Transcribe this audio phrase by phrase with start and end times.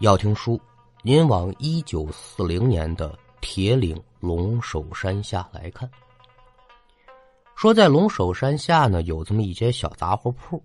[0.00, 0.60] 要听书，
[1.02, 5.90] 您往一九四零年的铁岭龙首山下来看。
[7.54, 10.62] 说在龙首山下呢，有这么一间小杂货铺，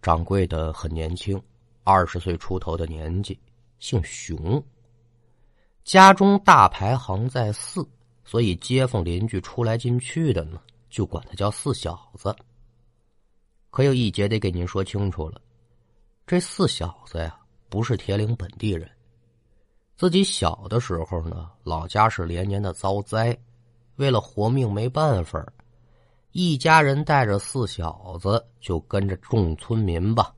[0.00, 1.42] 掌柜的很年轻，
[1.82, 3.36] 二十岁出头的年纪，
[3.80, 4.62] 姓熊。
[5.82, 7.84] 家中大排行在四，
[8.24, 12.32] 所以街坊邻居出来进去的呢，就管他叫四小子。
[13.70, 15.40] 可有一节得给您说清楚了，
[16.28, 17.37] 这四小子呀。
[17.68, 18.88] 不是铁岭本地人，
[19.96, 23.36] 自己小的时候呢，老家是连年的遭灾，
[23.96, 25.44] 为了活命没办法，
[26.32, 30.32] 一家人带着四小子就跟着众村民吧，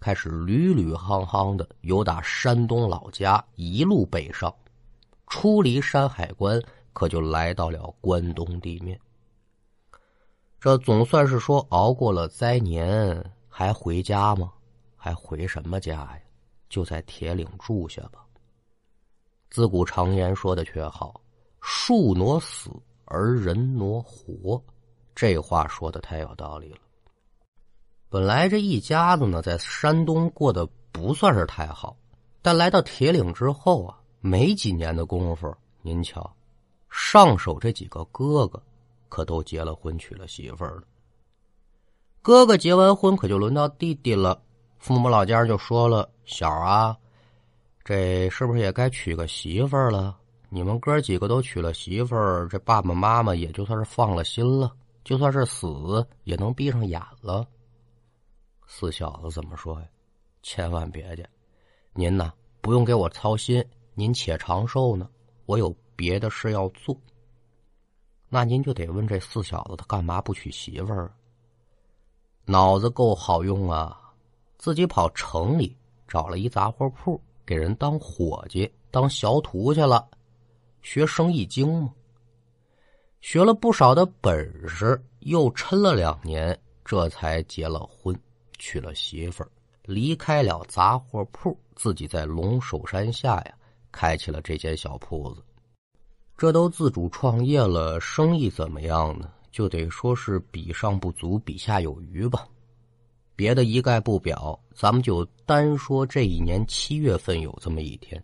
[0.00, 4.52] 开始屡屡夯夯的由打山东老家一路北上，
[5.28, 6.60] 出离山海关，
[6.92, 8.98] 可就来到了关东地面。
[10.58, 14.52] 这总算是说熬过了灾年，还回家吗？
[14.96, 16.21] 还回什么家呀？
[16.72, 18.24] 就在铁岭住下吧。
[19.50, 21.20] 自古常言说的却好
[21.60, 22.70] ：“树挪死
[23.04, 24.60] 而人挪活。”
[25.14, 26.78] 这话说的太有道理了。
[28.08, 31.94] 本来这一家子呢，在山东过得不算是太好，
[32.40, 36.34] 但来到铁岭之后啊，没几年的功夫，您瞧，
[36.88, 38.62] 上手这几个哥哥
[39.10, 40.84] 可都结了婚，娶了媳妇儿了。
[42.22, 44.42] 哥哥结完婚，可就轮到弟弟了。
[44.82, 46.98] 父母老家就说了：“小啊，
[47.84, 50.18] 这是不是也该娶个媳妇儿了？
[50.48, 54.74] 你们哥几个都娶了媳妇儿，这爸爸妈妈也就算是放了心了，
[55.04, 57.46] 就算是死也能闭上眼了。”
[58.66, 59.86] 四小子怎么说呀？
[60.42, 61.24] 千万别介，
[61.92, 65.08] 您呐不用给我操心，您且长寿呢，
[65.46, 66.96] 我有别的事要做。
[68.28, 71.14] 那您就得问这四小子他干嘛不娶媳妇儿？
[72.46, 74.00] 脑子够好用啊！
[74.62, 80.08] 自己跑城里找了一杂货铺，给人当伙计、当小徒去了，
[80.82, 81.92] 学生意经嘛。
[83.20, 88.16] 学了不少的本事，又抻了两年，这才结了婚，
[88.56, 89.50] 娶了媳妇儿，
[89.82, 93.54] 离开了杂货铺，自己在龙首山下呀，
[93.90, 95.42] 开起了这间小铺子。
[96.38, 99.28] 这都自主创业了，生意怎么样呢？
[99.50, 102.46] 就得说是比上不足，比下有余吧。
[103.34, 108.22] 别的一概不表，咱们就单说这一年七月份有这么一天。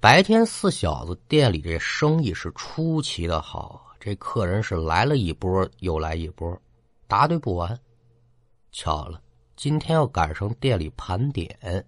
[0.00, 6.60] 白天四小子店里这生意是出奇的好，这客人是来了一波又来一波，
[7.06, 7.78] 答对不完。
[8.72, 9.20] 巧了，
[9.54, 11.86] 今天要赶上店里盘点，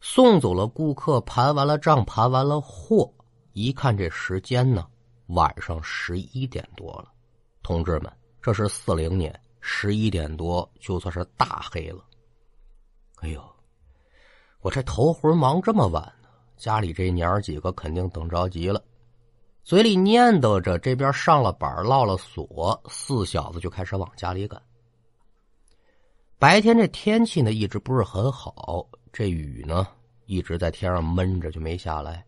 [0.00, 3.10] 送走了顾客，盘完了账，盘完了货，
[3.52, 4.86] 一看这时间呢，
[5.28, 7.10] 晚上十一点多了。
[7.62, 8.12] 同志们，
[8.42, 9.38] 这是四零年。
[9.70, 12.02] 十一点多，就算是大黑了。
[13.16, 13.40] 哎呦，
[14.60, 18.82] 我这头回忙这么晚呢，家里这娘儿几个肯定等着急了，
[19.62, 24.60] 嘴里念叨着，这边上了板落了锁，四小子就开始往家里赶。
[26.38, 29.86] 白天这天气呢，一直不是很好，这雨呢
[30.24, 32.24] 一直在天上闷着，就没下来。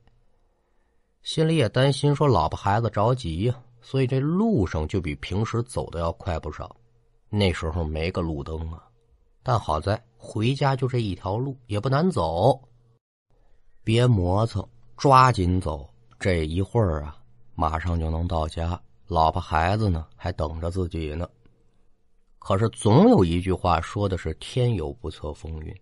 [1.23, 6.77] 心里也担心，说老婆孩子着急呀，所以这路上就比平时走的要快不少。
[7.31, 8.83] 那时候没个路灯啊，
[9.43, 12.61] 但好在回家就这一条路，也不难走。
[13.85, 15.89] 别磨蹭，抓紧走。
[16.19, 17.17] 这一会儿啊，
[17.55, 18.79] 马上就能到家。
[19.07, 21.29] 老婆孩子呢，还等着自己呢。
[22.39, 25.75] 可是总有一句话说的是“天有不测风云”。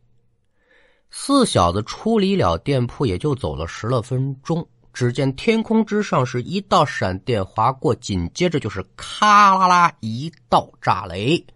[1.10, 4.68] 四小子出离了店铺，也就走了十来分钟。
[4.98, 11.46] 只见天空之上是一道闪电划过，紧接着就是咔啦啦一道炸雷，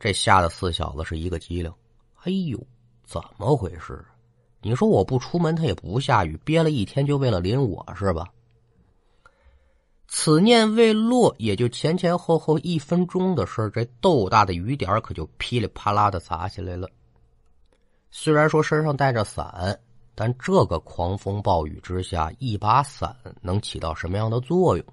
[0.00, 1.72] 这吓得四小子是一个机灵。
[2.24, 2.58] 哎呦，
[3.04, 4.04] 怎么回事？
[4.62, 8.26] 你说我不出门，它也不下雨，憋了一天就为了淋我是吧？
[10.08, 16.90] 此念未落，也就前前后后一分钟的事这豆大的雨点可就噼里啪啦的砸下来了。
[18.10, 19.78] 虽然说身上带着伞。
[20.18, 24.84] 但这个狂风暴雨之下，一把伞能起到什么样的作用？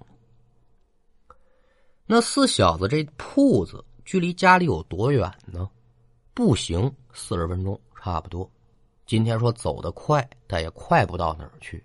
[2.04, 5.66] 那四小子这铺子距离家里有多远呢？
[6.34, 8.48] 步行四十分钟差不多。
[9.06, 11.82] 今天说走得快，但也快不到哪儿去。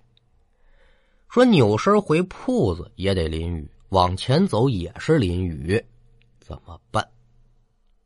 [1.30, 5.82] 说扭身回铺子也得淋雨，往前走也是淋雨，
[6.42, 7.08] 怎么办？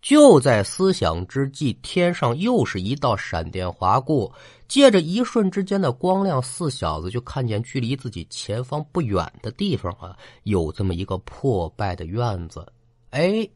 [0.04, 4.30] 就在思想之际，天上又是一道闪电划过，
[4.68, 12.68] 借着一瞬之间的光亮，四小子就看见距离自己前方不远的地方啊，有这么一个破败的院子。
[13.12, 13.50] 哎，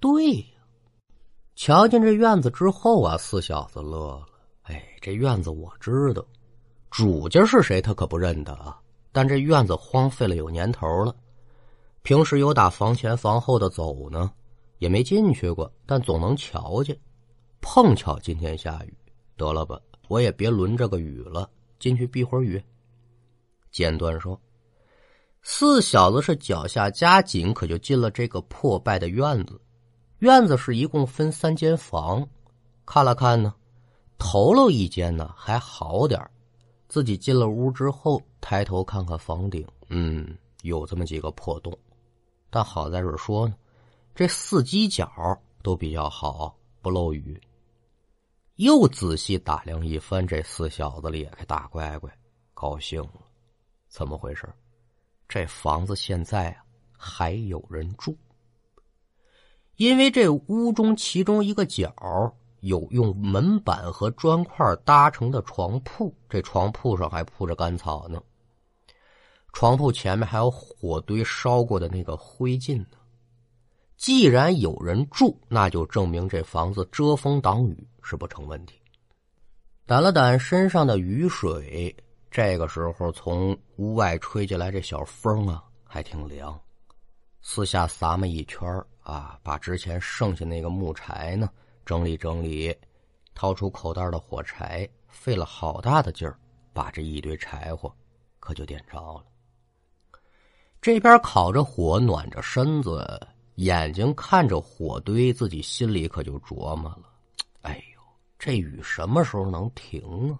[0.00, 0.44] 对呀，
[1.54, 4.26] 瞧见这院子之后啊，四小子乐了。
[4.62, 6.24] 哎，这院子我知道，
[6.90, 8.76] 主家是谁他可不认得啊。
[9.12, 11.14] 但这院子荒废了有年头了，
[12.02, 14.32] 平时有打房前房后的走呢，
[14.78, 16.98] 也没进去过，但总能瞧见。
[17.60, 18.94] 碰巧今天下雨，
[19.36, 22.62] 得了吧，我也别轮这个雨了，进去避会儿雨。
[23.72, 24.40] 简短说，
[25.42, 29.60] 四小子是脚下加紧，可就进了这个破败的院子。
[30.20, 32.26] 院子是一共分三间房，
[32.86, 33.54] 看了看呢，
[34.16, 36.20] 头喽一间呢还好点
[36.88, 41.76] 自己进了屋之后，抬头看看房顶，嗯，有这么几个破洞，
[42.48, 43.54] 但好在这说呢，
[44.16, 47.38] 这四犄角都比较好，不漏雨。
[48.54, 52.10] 又仔细打量一番，这四小子咧开大乖乖，
[52.54, 53.20] 高兴了。
[53.88, 54.48] 怎么回事？
[55.28, 56.64] 这房子现在啊
[56.96, 58.16] 还有人住，
[59.74, 62.34] 因为这屋中其中一个角。
[62.60, 68.20] 有用门板和砖块搭成的床铺，这床铺上还铺着干草呢。
[69.52, 72.86] 床铺前面还有火堆烧过的那个灰烬呢。
[73.96, 78.80] 既然有人住，那就证明这房子遮风挡雨是不成问题。
[79.86, 81.94] 掸了掸身上的雨水，
[82.30, 86.58] 这个时候从屋外吹进来这小风啊，还挺凉。
[87.40, 88.68] 四下撒么一圈
[89.00, 91.48] 啊，把之前剩下那个木柴呢。
[91.84, 92.76] 整理整理，
[93.32, 96.36] 掏出口袋的火柴，费了好大的劲儿，
[96.72, 97.94] 把这一堆柴火
[98.40, 99.24] 可就点着了。
[100.82, 103.24] 这边烤着火，暖着身子，
[103.56, 107.02] 眼睛看着火堆，自己心里可就琢磨了：
[107.62, 108.00] 哎呦，
[108.38, 110.38] 这雨什么时候能停啊？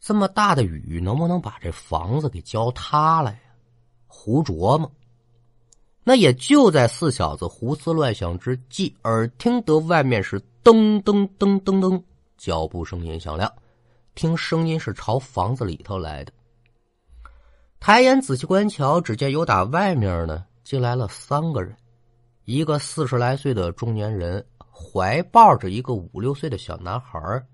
[0.00, 3.38] 这么大的雨，能不能把这房子给浇塌了呀？
[4.06, 4.90] 胡琢磨。
[6.04, 12.00] 那也就在四小子胡思乱想之际，耳听得外面是噔噔噔噔噔，
[12.38, 13.52] 脚步声音响亮。
[14.14, 16.32] 听声音是朝房子里头来的。
[17.80, 21.76] 抬眼仔细观瞧，只见有打外面呢进来了三个人，
[22.46, 27.44] 一个四十来岁的中年人怀抱着一个五六岁的小男孩，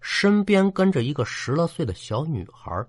[0.00, 2.84] 身边跟着一个十来岁的小女孩。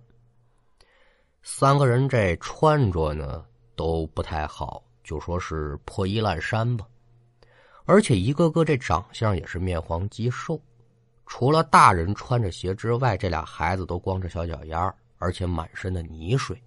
[1.43, 4.83] 三个人这穿着呢都不太好。
[5.03, 6.87] 就说是破衣烂衫吧，
[7.85, 10.59] 而且一个个这长相也是面黄肌瘦，
[11.27, 16.59] 除了大人穿着鞋之外，这俩孩子都光着小脚丫，而且满身的泥水。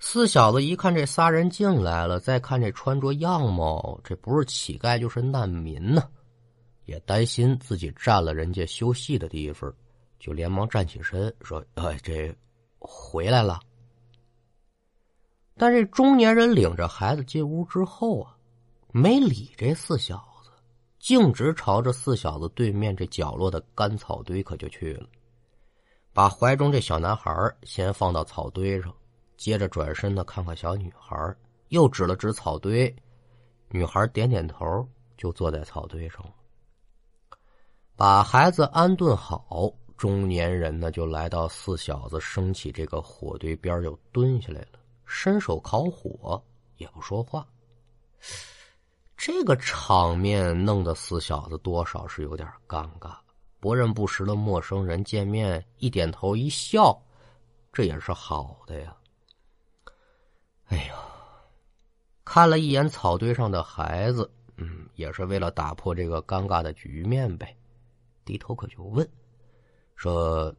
[0.00, 6.08] 四小子一看这仨人进来了，再看这穿着样貌，这不是乞丐就是难民呢，
[6.84, 9.72] 也担心自己占了人家休息的地方，
[10.20, 12.32] 就连忙站起身说：“哎，这
[12.78, 13.60] 回来了。”
[15.58, 18.36] 但这中年人领着孩子进屋之后啊，
[18.92, 20.50] 没理这四小子，
[21.00, 25.08] 径直朝着四小子对面这角落的干草堆可就去了，
[26.12, 27.32] 把怀中这小男孩
[27.64, 28.94] 先放到草堆上，
[29.38, 31.34] 接着转身的看看小女孩，
[31.68, 32.94] 又指了指草堆，
[33.68, 34.86] 女孩点点头，
[35.16, 36.34] 就坐在草堆上了。
[37.96, 44.78] 把孩子安顿好，中年人呢就来到四小子升起这个火堆边，就蹲下来了。
[45.06, 46.42] 伸手烤火，
[46.76, 47.46] 也不说话。
[49.16, 53.16] 这个场面弄得四小子多少是有点尴尬。
[53.60, 57.00] 不认不识的陌生人见面一点头一笑，
[57.72, 58.96] 这也是好的呀。
[60.66, 60.94] 哎呀，
[62.38, 67.52] 看了一眼草堆上的孩子，嗯，也是为了打破这个尴尬的局面呗。
[68.24, 69.04] 低头可就问，
[69.96, 70.54] 说：“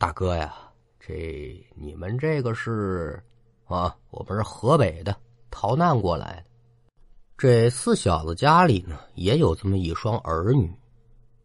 [0.00, 0.54] 大哥呀，
[0.98, 3.22] 这你们这个是？”
[3.68, 5.14] 啊，我们是河北的，
[5.50, 6.44] 逃难过来的。
[7.36, 10.72] 这四小子家里呢，也有这么一双儿女。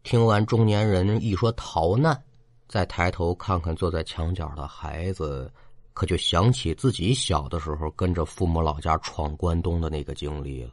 [0.02, 2.18] 听完中年人一说逃难，
[2.66, 5.52] 再抬头看看坐在墙角的孩子，
[5.96, 10.72] 可就想起自己小的时候跟着父母老家闯关东的那个经历了。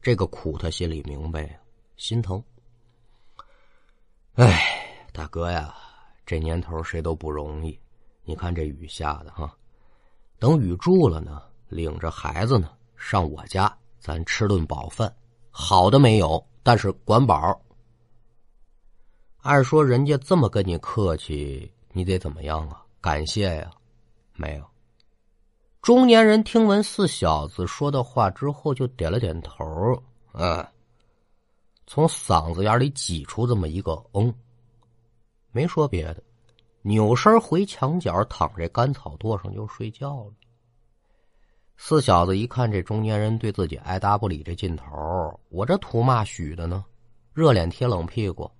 [0.00, 1.50] 这个苦他心里明白呀，
[1.98, 2.42] 心疼。
[4.36, 5.74] 哎，大哥呀，
[6.24, 7.78] 这年头谁都不容易。
[8.24, 9.54] 你看这雨下的哈。
[10.38, 15.14] 等雨住了呢，领着孩子呢上我家，咱吃顿饱饭，
[15.50, 17.60] 好的没有，但是管饱。
[19.42, 22.82] 按说人家这么跟你客气，你得怎么样啊？
[23.02, 23.70] 感谢呀，
[24.38, 24.64] 没有。
[25.82, 30.02] 中年人听闻四小子说的话之后，就点了点头，
[30.32, 30.66] 嗯，
[31.86, 34.32] 从嗓子眼里挤出这么一个嗯，
[35.50, 36.22] 没说别的。
[36.82, 40.32] 扭身回墙角，躺在干草垛上就睡觉了。
[41.76, 46.84] 四小子一看这中年人对自己爱答不理这劲头，我这图嘛许的呢？
[47.34, 48.50] 热脸贴冷屁股，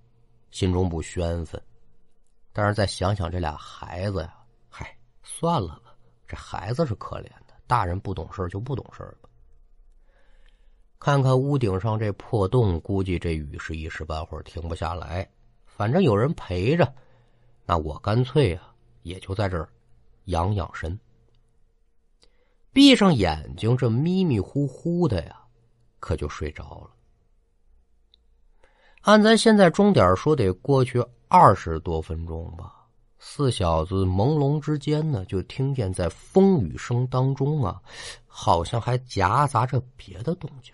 [0.51, 1.61] 心中不宣愤。
[2.53, 4.33] 但是再想想这俩孩子呀，
[5.39, 5.95] 算了吧，
[6.27, 9.29] 这孩子是可怜的，大人不懂事就不懂事吧。
[10.99, 15.25] 看看屋顶上这破洞，估计这雨是一时半会儿停不下来。
[15.65, 16.93] 反正有人陪着，
[17.65, 19.69] 那我干脆啊，也就在这儿
[20.25, 20.99] 养养神。
[22.73, 25.41] 闭上眼睛，这迷迷糊糊的呀，
[26.01, 26.91] 可就睡着了。
[29.03, 32.78] 按咱现在钟点说，得过去二十多分钟吧。
[33.21, 37.79] 四小子朦胧之间呢，就听见在风雨声当中啊，
[38.25, 40.73] 好像还夹杂着别的动静。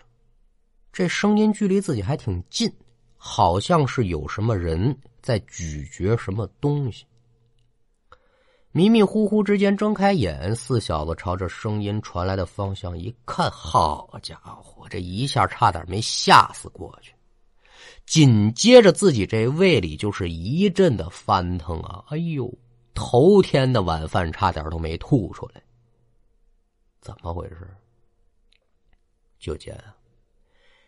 [0.94, 2.72] 这声音距离自己还挺近，
[3.18, 7.04] 好像是有什么人在咀嚼什么东西。
[8.72, 17.15] 迷迷糊糊之间睁开眼，四小子朝着声音传来的方向一看，好家伙，这一下差点没吓死过去。
[18.06, 22.04] 紧接着自己这胃里就是一阵的翻腾啊！
[22.10, 22.54] 哎呦，
[22.94, 25.62] 头天的晚饭差点都没吐出来，
[27.02, 27.68] 怎么回事？
[29.40, 29.96] 就见啊。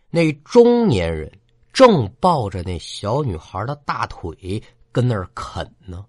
[0.09, 1.31] 那中年人
[1.73, 6.05] 正抱着那小女孩的大腿跟那儿啃呢，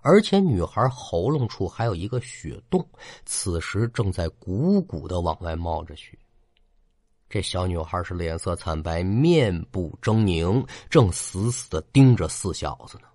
[0.00, 2.88] 而且女孩喉咙处还有一个血洞，
[3.24, 6.16] 此时正在鼓鼓的往外冒着血。
[7.28, 13.08] 这小女孩是脸色惨白，面部狰狞，正死死的盯着四小子呢。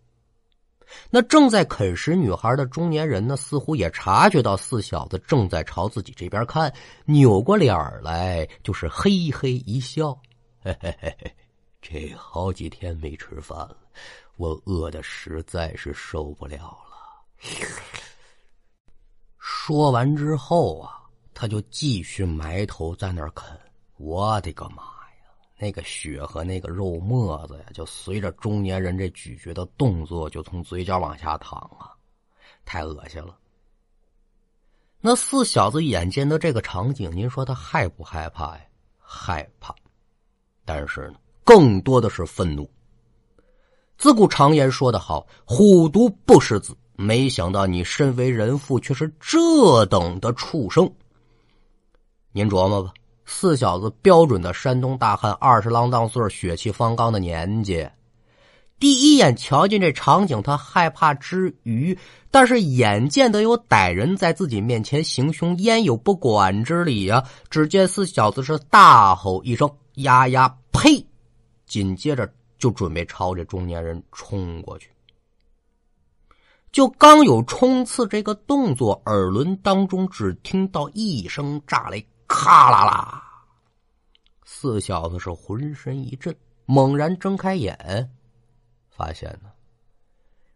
[1.10, 6.74] 那正在啃食女孩的中年人呢，似乎也察觉到四小子正在朝自己这边看，
[7.06, 10.12] 扭过脸来，就是嘿嘿一笑
[10.62, 11.36] ：“嘿嘿嘿，
[11.82, 13.78] 这好几天没吃饭了，
[14.36, 16.90] 我饿的实在是受不了了。”
[19.40, 21.00] 说完之后啊，
[21.34, 23.58] 他就继续埋头在那儿啃。
[24.02, 25.30] 我的个妈呀！
[25.60, 31.94] 那个血和那个肉沫子呀，就随着中年人这咀嚼的动作，就从嘴角往下淌啊，
[32.66, 33.38] 太恶心了。
[35.00, 38.62] 那四小子眼见的这个场景，您说他害不害怕呀？
[38.98, 39.76] 害怕，
[40.66, 42.68] 但是呢，更多的是愤怒。
[43.98, 50.92] 自古常言说得好：“虎毒不食子。”没想到你身为人父，却是这等的畜生。
[52.32, 52.94] 您琢磨吧。
[53.26, 57.88] 四小子标准的山东大汉，二十郎当岁血气方刚的年纪。
[58.80, 61.96] 第一眼瞧见这场景，他害怕之余，
[62.32, 67.24] 但是眼见得有歹人在自己面前行凶，焉有不管之理呀？
[67.50, 69.70] 只见四小子是大吼一声
[70.02, 71.06] ：“呀呀，呸！”
[71.68, 74.90] 紧接着就准备朝这中年人冲过去。
[76.72, 82.04] 就刚有冲刺这个动作，耳轮当中只听到一声炸雷。
[82.32, 83.22] 咔啦啦！
[84.46, 86.34] 四小子是浑身一震，
[86.66, 88.10] 猛然睁开眼，
[88.90, 89.52] 发现呢，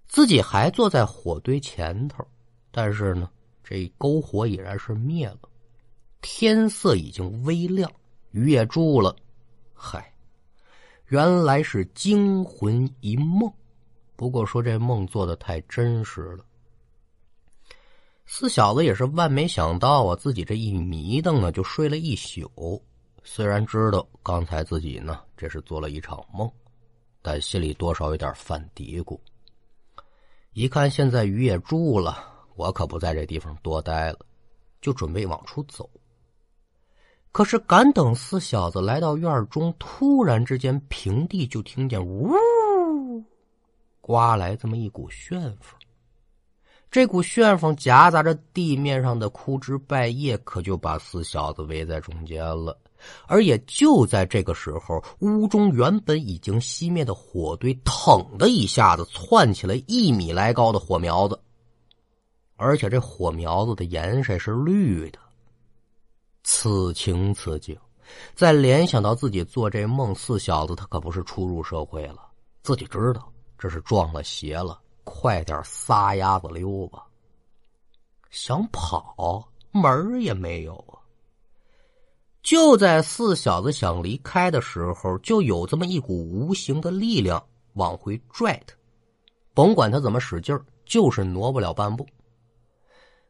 [0.08, 2.26] 自己还坐在火堆前头，
[2.72, 3.30] 但是呢，
[3.62, 5.40] 这篝火已然是灭了，
[6.22, 7.92] 天色已经微亮，
[8.32, 9.14] 雨也住了。
[9.74, 10.14] 嗨，
[11.08, 13.52] 原来是惊魂一梦，
[14.16, 16.46] 不过说这梦做的太真实了。
[18.28, 22.84] 四小子也是万没想到啊，自己这一迷瞪呢，就睡了一宿。
[23.24, 26.52] 虽然知道刚才自己呢这是做了一场梦，
[27.22, 29.20] 但心里多少有点犯嘀咕。
[30.54, 32.18] 一看现在雨也住了，
[32.56, 34.20] 我可不在这地方多待了，
[34.82, 35.90] 就准备往出走。
[37.32, 42.34] 可是赶等四小子来到院中，突然之间平地就听见呜，
[44.02, 45.80] 刮来这么一股旋风。
[46.96, 52.80] 这股旋风夹杂着地面上的枯枝败叶，可就把四小子围在中间了。
[53.28, 61.38] 而也就在这个时候，屋中原本已经熄灭的火堆，腾的一下子窜起了一米来高的火苗子，
[62.56, 65.20] 而且这火苗子的颜色是绿的。
[66.46, 67.78] 此情此景，
[68.36, 72.26] 再联想到自己做这梦，四小子他可不是初入社会了，
[72.64, 74.80] 自己知道这是撞了邪了。
[75.06, 77.06] 快点撒丫子溜吧！
[78.30, 81.00] 想跑门儿也没有啊！
[82.44, 87.42] 就在四小子想离开的时候，就有这么一股无形的力量
[87.74, 88.76] 往回拽他，
[89.54, 92.06] 甭管他怎么使劲儿，就是挪不了半步。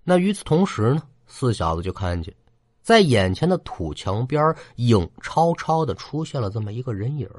[0.04, 2.36] 那与此同时呢，四小子就看见，
[2.82, 7.30] 在眼前的土墙边影超超的出现了这么一个人影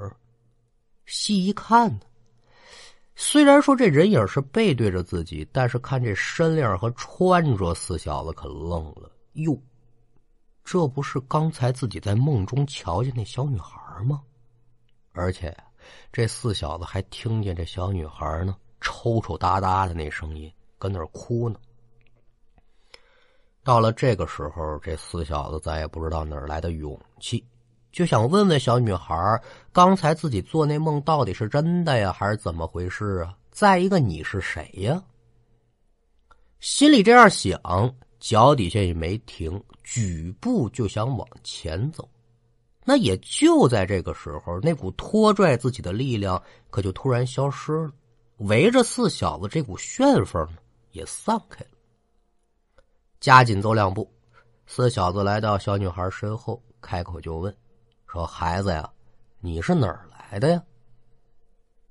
[1.05, 2.01] 细一看呢。
[3.19, 9.11] 虽然说这人影是背对着自己，但是看这身量和穿着，四小子可愣了。
[9.33, 9.59] 哟，
[10.63, 14.23] 这不是刚才自己在梦中瞧见那小女孩吗？
[15.13, 15.57] 而且
[16.13, 21.59] 这四小子还听见这小女孩呢抽抽搭搭的那声音，跟那儿哭呢。
[23.65, 27.43] 到了这个时候，这四小子再也不知道哪儿来的勇气，
[27.97, 29.41] 就想问问小女孩：
[29.73, 33.35] 刚才自己做那梦到底是真的呀，还是怎么回事啊？
[33.51, 35.03] 再一个，你是谁呀？
[36.61, 37.59] 心里这样想，
[38.21, 42.07] 脚底下也没停，举步就想往前走。
[42.85, 47.93] 那也就在这个时候，那股拖拽自己的力量可就突然消失了，
[48.41, 50.47] 围着四小子这股旋风
[50.93, 51.71] 也散开了。
[53.21, 54.07] 加紧走两步，
[54.67, 57.57] 四小子来到小女孩身后，开口就问
[58.07, 58.89] ：“说孩子呀，
[59.41, 60.63] 你是哪儿来的呀？”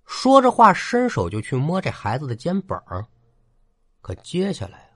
[0.05, 2.79] 说着话，伸手就去摸这孩子的肩膀，
[4.01, 4.89] 可接下来。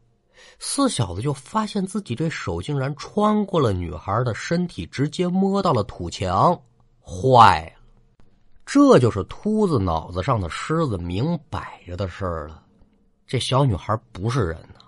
[0.58, 6.58] 四小子就发现自己这手竟然穿过了女孩的身体，直接摸到了土墙，
[7.02, 8.26] 坏了！
[8.66, 12.64] 这就是秃子脑子上的虱子，明摆着的事儿了。
[13.28, 14.80] 这小女孩不是人呐，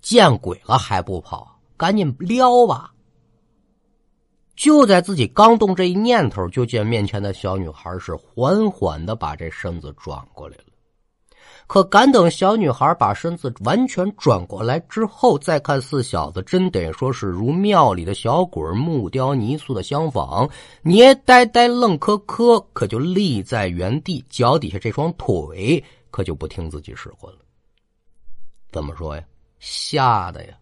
[0.00, 2.93] 见鬼了还不跑，赶紧撩吧！
[4.56, 10.64] 就在自己刚动这一念头，就见面前的小女孩是缓缓的把这身子转过来了。
[11.66, 20.48] 可敢等小女孩把身子完全转过来之后，再看四小子，真得说是如庙里的小鬼木雕泥塑的相仿，
[20.82, 27.38] 捏呆呆愣磕磕，可就立在原地，脚底下这双腿可就不听自己使唤了。
[28.70, 29.24] 怎么说呀？
[29.58, 30.54] 吓的呀！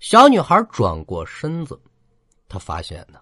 [0.00, 1.80] 小女孩转过身子，
[2.50, 3.18] 他发现呢，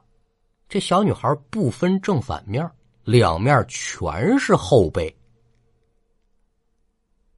[0.68, 2.68] 这小女孩不分正反面，
[3.04, 5.14] 两面全是后背。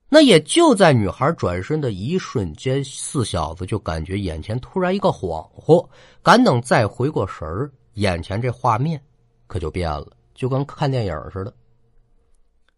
[0.08, 5.88] 那也就在女孩转身的一瞬间，四小子就感觉眼前突然一个恍惚，
[6.22, 9.00] 赶等再回过神儿，眼前这画面
[9.46, 11.54] 可就变了，就跟看电影似的。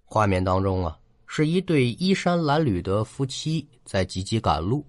[0.05, 4.85] 画面当中啊，是一对衣衫褴褛的夫妻在急急赶路，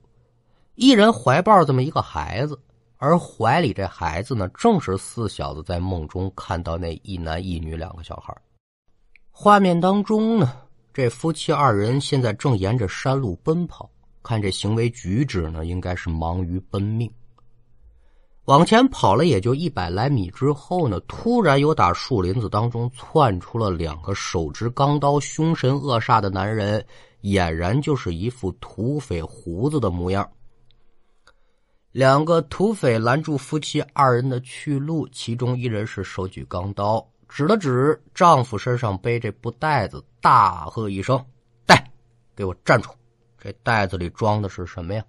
[0.76, 2.60] 一人怀抱这么一个孩子，
[3.04, 8.34] 而怀里这孩子呢，正是四小子在梦中看到那一男一女两个小孩。
[9.30, 10.54] 画面当中呢。
[10.94, 13.90] 这夫妻二人现在正沿着山路奔跑，
[14.22, 17.12] 看这行为举止呢，应该是忙于奔命。
[18.46, 26.86] 往前跑了也就一百来米之后呢，突然有打树林子当中窜出了两个手执钢刀、凶神恶煞的男人，
[27.24, 30.30] 俨然就是一副土匪胡子的模样。
[31.94, 37.08] 两个土匪拦住夫妻二人的去路，其中一人是手举钢刀。
[37.30, 41.24] 指了指丈夫身上背这布袋子，大喝一声
[41.68, 41.92] ：“带，
[42.36, 42.90] 给我站住！
[43.38, 45.06] 这袋子里装的是什么呀？”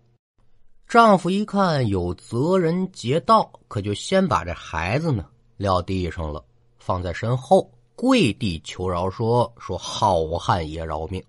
[0.87, 5.25] 丈夫一看有责人劫道，可就先把这孩子呢
[5.57, 6.45] 撂地上了，
[6.79, 11.25] 放在身后，跪地求饶说：“说好汉爷饶命！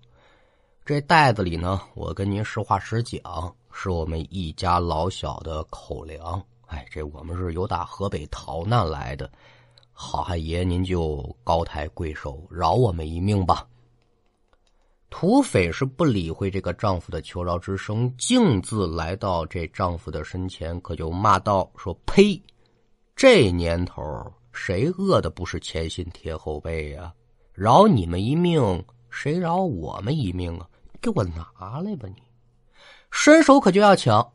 [0.84, 6.42] 这袋子里呢，我跟您实话实讲，是我们一家老小的口粮。
[6.64, 9.30] 哎，这我们是由打河北逃难来的。”
[9.92, 13.66] 好汉爷，您就高抬贵手，饶我们一命吧。
[15.08, 22.42] 土匪是不理会这个丈夫的求饶之声，径自来到这丈夫的身前，可就骂道：“说呸！
[23.14, 24.02] 这年头，
[24.52, 27.12] 谁饿的不是前心贴后背呀？
[27.54, 30.68] 饶你们一命，谁饶我们一命啊？
[31.00, 32.06] 给我拿来吧！
[32.08, 32.22] 你
[33.18, 34.30] 伸手可就要抢，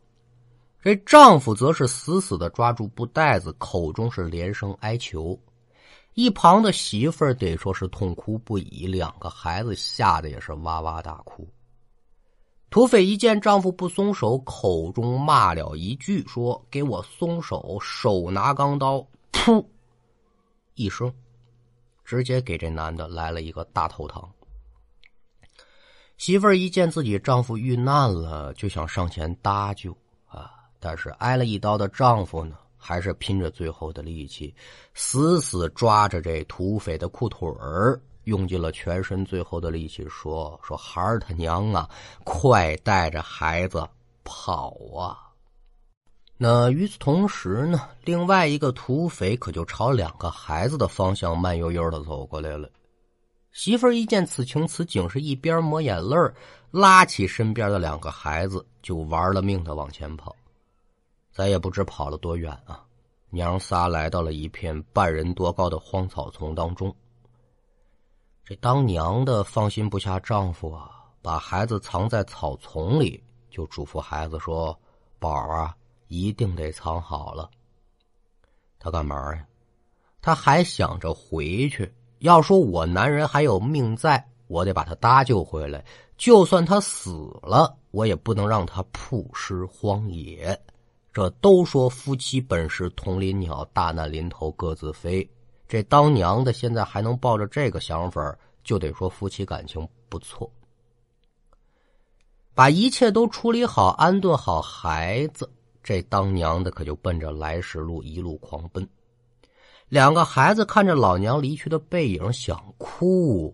[0.81, 5.39] 这丈夫则是死死的抓住布袋子，口中是连声哀求。
[6.15, 11.47] 一旁的媳妇儿得说是痛哭不已，两个孩子吓得也是哇哇大哭。
[12.71, 19.63] 土匪一见丈夫不松手，口中骂了一句：“说给我松手！”手拿钢刀，噗
[20.73, 21.13] 一声，
[22.03, 24.27] 直接给这男的来了一个大头疼。
[26.21, 29.91] 媳妇儿一见自己丈夫遇难了，就想上前搭救
[30.27, 32.55] 啊，但是挨了一刀的丈夫呢？
[32.77, 34.53] 还是拼着最后的力气，
[34.93, 41.89] 死死抓着这土匪的裤腿儿，用尽了全身最后的力气，说：“说孩儿他娘啊，
[42.23, 43.83] 快带着孩子
[44.23, 45.17] 跑啊！”
[46.37, 52.69] 那与此同时呢，另外一个土匪可就朝两个孩子的方向慢悠悠的走过来了。
[53.51, 56.15] 媳妇儿一见此情此景，是一边抹眼泪
[56.71, 60.35] 拉起身边的两个孩子，就玩了命的往前跑。
[61.31, 62.85] 咱也不知跑了多远啊！
[63.29, 66.93] 娘仨来到了一片半人多高的荒草丛当中。
[68.43, 74.77] 这当娘的放心不下丈夫啊，把孩子藏在草丛里，就嘱咐孩子说
[75.19, 75.75] ：“宝啊，
[76.07, 77.49] 一定得藏好了。”
[78.79, 79.45] 他干嘛呀？
[80.21, 85.83] 他还想着回去要说我男人还有命在，我得把他搭救回来。
[86.17, 87.09] 就算他死
[87.41, 90.59] 了，我也不能让他曝尸荒野。
[91.11, 95.27] 这都说夫妻本是同林鸟，大难临头各自飞。
[95.67, 100.49] 这当娘的现在还能抱着这个想法，就得说夫妻感情不错。
[102.53, 105.49] 把一切都处理好，安顿好孩子，
[105.81, 108.87] 这当娘的可就奔着来时路一路狂奔。
[109.91, 113.53] 两个孩子看着老娘离去的背影，想哭，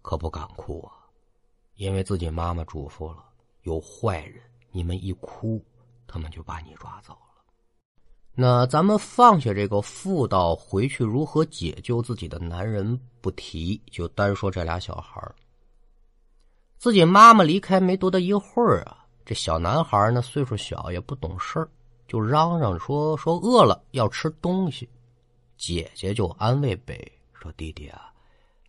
[0.00, 1.04] 可不敢哭啊，
[1.74, 3.22] 因为自己妈妈嘱咐了：
[3.64, 5.62] 有坏人，你们一哭。
[6.06, 7.44] 他们就把你抓走了。
[8.34, 15.22] 那咱们放下这个妇道，回去如何解救自己的男人不提，就单说这俩小孩
[16.78, 21.68] 自己妈妈离开没多大一会儿啊，这小男孩呢岁数小，也不懂事儿，
[22.08, 24.88] 就嚷嚷说说饿了要吃东西。
[25.60, 28.10] 姐姐就安慰北说：“弟弟啊，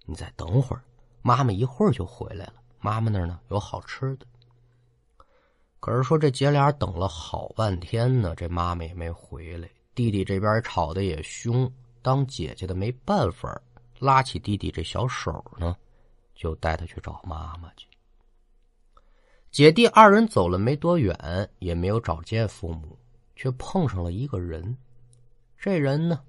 [0.06, 0.84] 你再等会儿，
[1.22, 2.56] 妈妈一会儿就回来了。
[2.82, 4.26] 妈妈那儿呢有好吃的。”
[5.80, 9.70] 可是说这姐俩等了好半天呢，这妈妈也没回来。
[9.96, 13.60] 弟弟这边吵的也凶，当姐姐的没办法，
[14.00, 15.78] 拉起弟弟这小手呢，
[16.36, 17.88] 就带他去找妈妈去。
[19.50, 23.00] 姐弟二人走了没多远，也没有找见父母，
[23.38, 24.78] 却碰上了一个人。
[25.58, 26.22] 这人呢，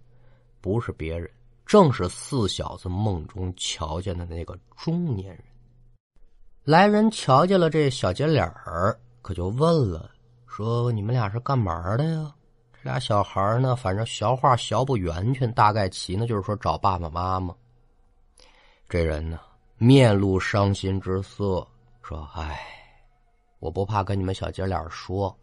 [0.63, 1.29] 不是别人，
[1.67, 5.45] 正是四小子梦中瞧见的那个中年人。
[6.65, 8.99] 来人瞧见了这小姐脸儿。
[9.21, 10.11] 可就问了，
[10.49, 12.35] 说你们俩是干嘛的呀？
[12.73, 17.55] 这俩小孩呢，反正学话学不圆圈，大概其呢就是说找爸爸妈妈。
[18.89, 19.39] 这人呢，
[19.79, 21.65] 面露伤心之色，
[22.03, 22.61] 说：“哎，
[23.61, 25.39] 我不怕跟你们小姐俩说，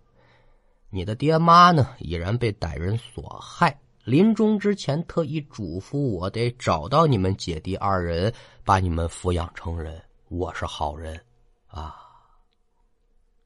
[0.90, 10.02] 你的爹妈呢已然被歹人所害，临终之前特意嘱咐我得找到你们姐弟二人，把你们抚养成人。
[10.30, 11.24] 我是好人，
[11.68, 11.96] 啊。”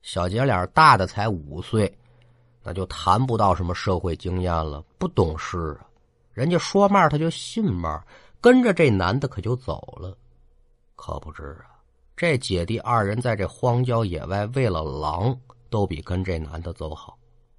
[0.01, 1.93] 小姐俩大的才五岁，
[2.63, 5.85] 那就谈不到什么社会经验了，不懂事啊。
[6.31, 8.01] 人家说嘛，他就信嘛，
[8.39, 10.17] 跟着这男的可就走了。
[10.95, 11.75] 可不知啊，
[12.15, 15.37] 这姐弟二人在这荒郊野外为了狼，
[15.69, 17.17] 都比跟这男的走好。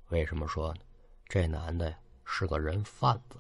[0.09, 0.81] 为什么说呢？
[1.29, 3.39] 这男的呀是个人贩子。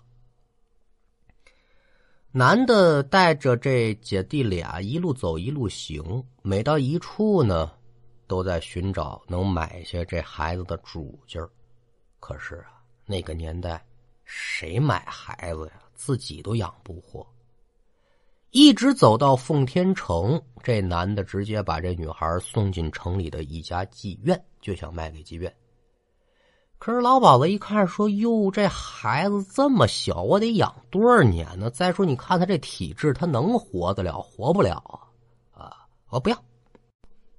[2.30, 7.72] 男的带着这姐弟俩一路走一路行，每到一处呢。
[8.26, 11.46] 都在寻找能买下这孩子的主家
[12.18, 13.84] 可是啊，那个年代
[14.24, 15.82] 谁买孩子呀？
[15.94, 17.24] 自己都养不活。
[18.50, 25.54] 一直走到奉天城，这男的直接把这女孩送进城里的一家妓院，就想卖给妓院。
[26.84, 31.70] 可是老鸨子一看，说：“哟，这孩子这么小，我得养多少年呢？
[31.70, 34.20] 再说，你看他这体质，他能活得了？
[34.20, 34.74] 活不了
[35.54, 35.64] 啊！
[35.64, 35.76] 啊，
[36.10, 36.36] 我不要。”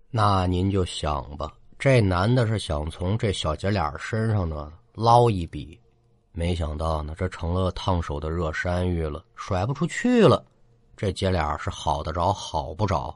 [0.10, 5.80] 那您就想吧，这男的是想从这小姐俩身上呢捞一笔，
[6.32, 10.44] 没想到呢，这成了烫手的热山芋了，甩不出去了。
[10.98, 13.16] 这姐俩是好得着，好不着。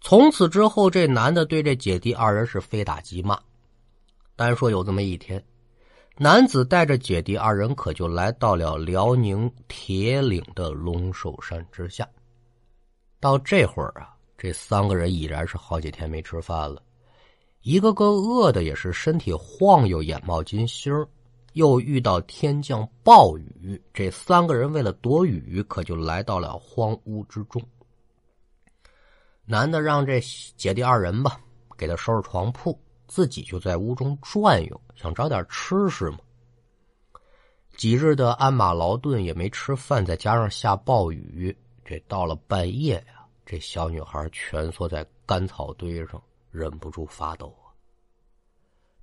[0.00, 3.38] 从此之后，这男的对这姐弟二人是非打即骂。
[4.36, 5.42] 单说有这么一天，
[6.16, 12.08] 男子带着姐弟二人可就来到了辽宁铁岭的龙首山之下。
[13.18, 14.12] 到这会儿啊。
[14.38, 16.82] 这三个人已然是好几天没吃饭了，
[17.62, 20.92] 一个个饿的也是身体晃悠，眼冒金星
[21.54, 27.62] 又遇到天降暴雨，这三个人为了躲雨，可就来到了荒屋之中。
[29.46, 30.20] 男的让这
[30.54, 31.40] 姐弟二人吧，
[31.78, 36.18] 给他收拾床铺，自己就在屋中转悠，想找点吃食嘛。
[37.76, 43.26] 几日的鞍马劳顿也没吃饭，再加上下暴雨，这到了半夜呀。
[43.44, 47.70] 这小女孩蜷缩在干草堆上，忍不住发抖啊。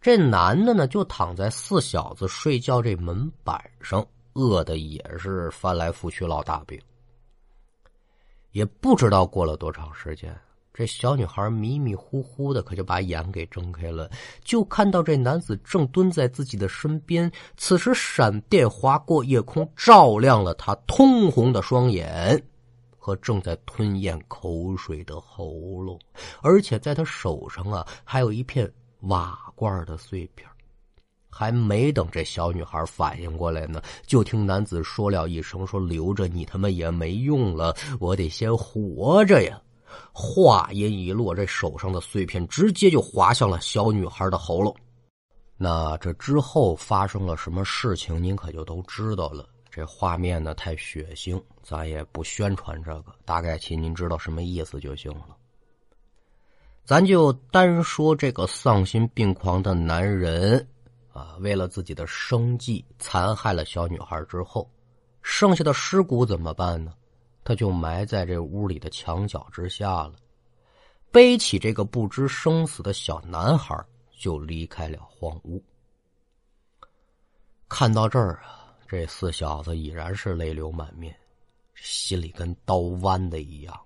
[0.01, 6.81] 这男的呢，就躺在四小子睡觉这门板上，饿的也是翻来覆去落大病。
[8.51, 10.37] 也不知道过了多长时间，
[10.73, 14.09] 这小女孩迷迷糊糊的，可就把眼给睁开了，
[14.43, 17.31] 就看到这男子正蹲在自己的身边。
[17.55, 22.43] 此时闪电划过夜空，照亮了他通红的双眼。
[22.97, 25.99] 和正在吞咽口水的喉咙，
[26.41, 30.49] 而且在他手上啊，还有一片瓦罐的碎片。
[31.29, 39.61] 还没等这小女孩反应过来呢，就听男子说了一声：“说留着你他妈也没用了，我得先活着呀！”
[40.11, 44.75] 话音一落，这手上的碎片直接就划向了小女孩的喉咙。
[45.57, 49.47] 那这之后发生了什么事情，您可就都知道了。
[49.69, 55.29] 这画面呢太血腥，咱也不宣传这个，大概其您知道什么意思就行了。
[56.83, 60.67] 咱就单说这个丧心病狂的男人
[61.11, 64.69] 啊，为了自己的生计残害了小女孩之后，
[65.21, 66.93] 剩下的尸骨怎么办呢？
[67.43, 70.13] 他就埋在这屋里的墙角之下了，
[71.11, 73.77] 背起这个不知生死的小男孩，
[74.17, 75.61] 就离开了荒屋。
[77.67, 81.15] 看到这儿啊，这四小子已然是泪流满面，
[81.75, 83.77] 心里跟刀剜的一样。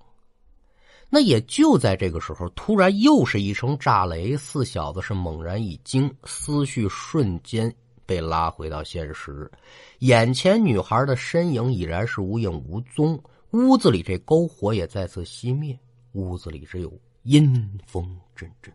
[1.09, 7.73] 那也就在这个时候，突然又是一声炸雷，四小子是猛然一惊，思绪瞬间
[8.05, 9.49] 被拉回到现实，
[9.99, 13.17] 眼前女孩的身影已然是无影无踪。
[13.51, 15.77] 屋子里这篝火也再次熄灭，
[16.11, 16.91] 屋子里只有
[17.23, 18.73] 阴风阵阵。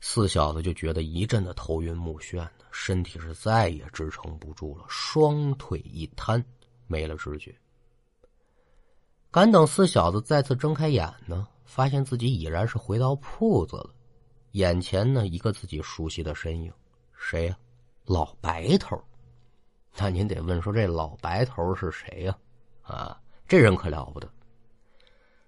[0.00, 6.42] 四小子就觉得一阵的头晕目眩的，身体是再也支撑不住了，双腿一瘫，
[6.86, 7.54] 没了知觉。
[9.30, 13.90] 赶等四小子再次睁开眼呢，发现自己已然是回到铺子了，
[14.52, 16.72] 眼前呢一个自己熟悉的身影，
[17.14, 17.58] 谁呀？
[18.04, 18.98] 老白头。
[19.98, 22.38] 那您得问说这老白头是谁呀？
[22.86, 24.28] 啊这人可了不得，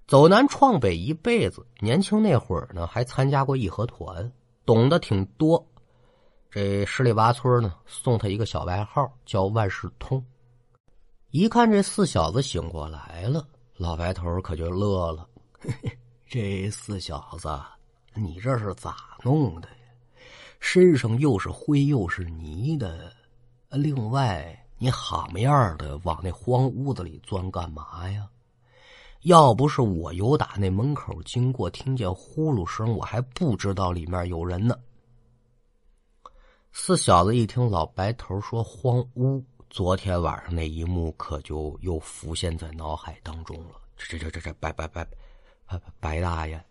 [0.07, 4.33] 走南闯北一辈子，年轻那会儿呢还参加过义和团，
[4.65, 5.65] 懂得挺多。
[6.51, 10.25] 这十里八村呢送他一个小外号叫万事通。
[11.31, 13.47] 一看这四小子醒过来了，
[13.77, 15.29] 老白头可就乐了
[16.27, 17.49] ：“这四小子，
[18.15, 19.75] 你这是咋弄的呀？
[20.59, 23.13] 身上又是灰又是泥的，
[23.71, 28.29] 另外……”你哈么样的往那荒屋子里钻干嘛呀？
[29.23, 34.79] 要不是我由打那门口经过，听见呼噜声，我还不知道里面有人呢。
[36.71, 43.81] 四小子一听老白头说荒屋，昨天晚上那一幕可就又浮现在脑海当中了。
[43.97, 45.05] 这这这这这白白白
[45.67, 46.65] 白白大爷，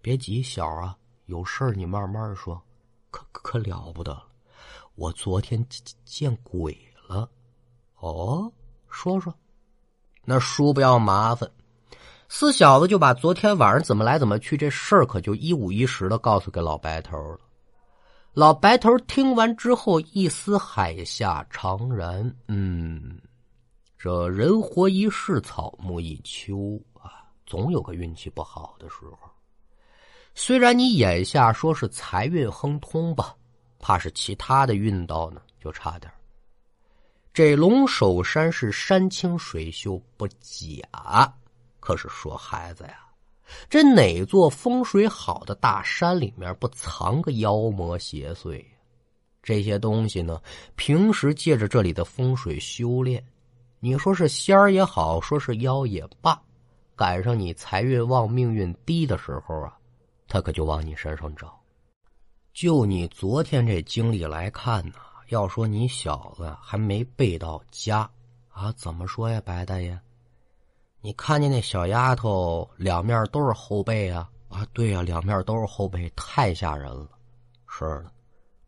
[0.00, 0.96] 别急，小啊，
[1.26, 2.60] 有事你慢慢说。
[3.12, 4.26] 可可了不得了，
[4.96, 7.30] 我昨天见见鬼了。
[8.02, 8.50] 哦，
[8.90, 9.32] 说说，
[10.24, 11.48] 那叔不要麻烦，
[12.28, 17.38] 四小子就把昨天晚上怎么来怎么去这事儿，可就一五一十的告诉给老白头了。
[18.32, 23.20] 老白头听完之后，一丝海下长然，嗯，
[23.96, 29.30] 这人活一世，草木一秋啊，总有个运气不好的时候。
[30.34, 33.36] 虽然你眼下说是财运亨通吧，
[33.78, 36.12] 怕是其他的运道呢，就差点。
[37.34, 41.34] 这龙首山是山清水秀不假，
[41.80, 42.98] 可是说孩子呀，
[43.70, 48.64] 这哪座风水好的大山里面不藏个妖魔邪祟呀？
[49.42, 50.38] 这些东西呢，
[50.76, 53.24] 平时借着这里的风水修炼，
[53.80, 56.38] 你说是仙儿也好，说是妖也罢，
[56.94, 59.74] 赶上你财运旺、命运低的时候啊，
[60.28, 61.58] 他可就往你身上找。
[62.52, 64.96] 就你昨天这经历来看呢。
[65.32, 68.08] 要说你小子还没背到家
[68.50, 68.70] 啊？
[68.72, 69.98] 怎么说呀，白大爷？
[71.00, 74.30] 你看见那小丫头两面都是后背啊？
[74.48, 77.08] 啊，对呀，两面都是后背，太吓人了。
[77.66, 78.12] 是的，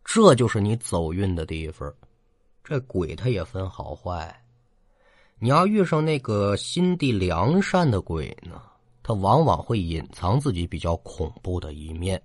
[0.04, 1.92] 这就是你走运的地方。
[2.64, 4.34] 这鬼他也分好坏。
[5.38, 8.62] 你要遇上那个心地良善的鬼呢，
[9.02, 12.20] 他往往会隐藏自己比较恐怖的一面。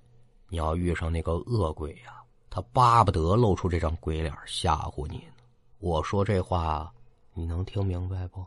[0.48, 2.19] 你要遇上那个恶鬼呀。
[2.50, 5.44] 他巴不得露出这张鬼脸吓唬你呢。
[5.80, 6.92] 我说这话，
[7.34, 8.46] 你能听明白不？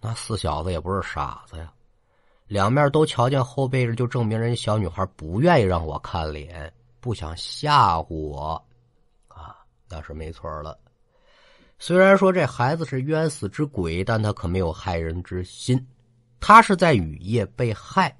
[0.00, 1.72] 那四小子也不是傻子呀，
[2.46, 8.62] 两面都瞧见后背着，就证明人家小女孩不愿意让我看脸，不想吓唬我
[9.28, 9.56] 啊，
[9.88, 10.78] 那是没错了。
[11.78, 15.86] 虽然说这孩子是冤死之鬼，但他可没有害人之心，
[16.40, 18.16] 他是在雨夜被害。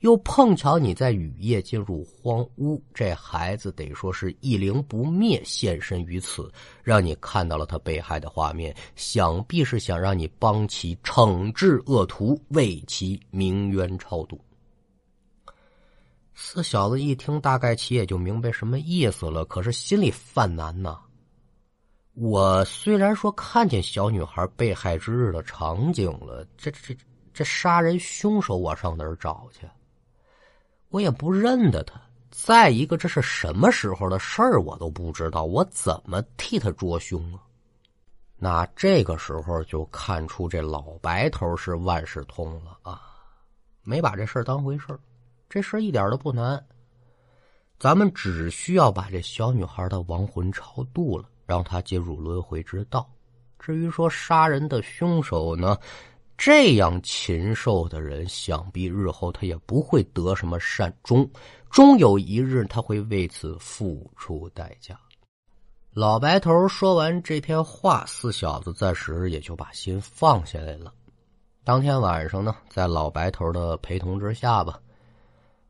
[0.00, 6.50] 又碰巧你在雨夜进入荒屋，这孩子得说是一灵不灭，现身于此，
[6.82, 14.40] 让你看到了他被害的画面，想必是想让你帮其惩治恶徒，为其鸣冤超度。
[16.34, 20.98] 四小子一听，大概其也就明白什么意思了，可是心里犯难呐。
[22.14, 26.94] 我虽然说看见小女孩被害之日的场景了，这这
[27.38, 27.44] 这。
[27.44, 29.68] 杀人凶手我上哪儿找去？
[30.88, 32.00] 我也不认得他。
[32.30, 35.44] 再一个，这是什么时候的事儿，我都不知道。
[35.44, 37.42] 我怎么替他捉凶啊？
[38.36, 43.00] 那这个时候就看出这老白头是万事通了啊，
[43.82, 45.00] 没把这事儿当回事儿。
[45.48, 46.64] 这事儿一点都不难，
[47.78, 53.08] 咱们只需要把这小女孩的亡魂超度了，让她进入轮回之道。
[53.58, 55.76] 至于说杀人的凶手呢，
[56.38, 61.28] 这样禽兽的人，想必日后他也不会得什么善终，
[61.68, 64.96] 终有一日他会为此付出代价。
[65.90, 70.94] 老白头说完这篇话，四小子暂时也就把心放下来了。
[71.64, 74.78] 当天晚上呢，在老白头的陪同之下吧，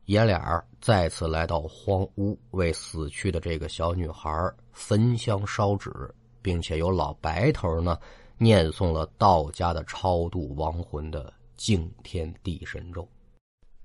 [0.05, 4.31] 爷俩再次来到荒屋，为死去的这个小女孩
[4.71, 5.91] 焚香烧纸。
[6.41, 7.97] 并且由老白头呢
[8.39, 13.07] 念诵了道家的超度亡魂的敬天地神咒。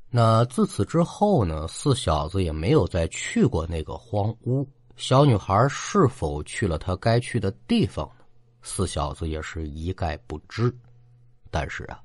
[0.09, 4.67] 那自此之后呢，四小子也没有再去过那个荒屋。
[4.97, 8.25] 小女孩是否去了她该去的地方呢？
[8.63, 10.75] 四小子也是一概不知。
[11.51, 12.01] 但是啊，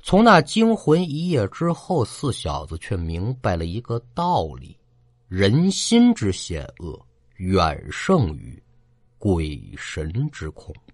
[0.00, 4.76] 从那惊魂一夜之后，四小子却明白了一个道理：
[5.28, 6.98] 人心之险恶
[7.36, 8.60] 远胜于。
[9.18, 10.91] 鬼神之恐怖。